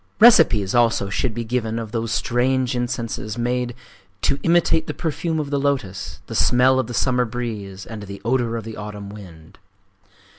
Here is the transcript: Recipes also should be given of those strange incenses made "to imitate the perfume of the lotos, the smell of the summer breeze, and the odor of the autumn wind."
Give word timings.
Recipes 0.19 0.73
also 0.73 1.11
should 1.11 1.35
be 1.35 1.43
given 1.43 1.77
of 1.77 1.91
those 1.91 2.11
strange 2.11 2.75
incenses 2.75 3.37
made 3.37 3.75
"to 4.23 4.39
imitate 4.41 4.87
the 4.87 4.95
perfume 4.95 5.39
of 5.39 5.51
the 5.51 5.59
lotos, 5.59 6.21
the 6.25 6.33
smell 6.33 6.79
of 6.79 6.87
the 6.87 6.93
summer 6.95 7.23
breeze, 7.23 7.85
and 7.85 8.01
the 8.01 8.19
odor 8.25 8.57
of 8.57 8.63
the 8.63 8.77
autumn 8.77 9.09
wind." 9.09 9.59